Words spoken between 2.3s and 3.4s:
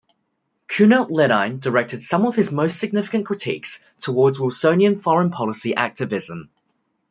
his most significant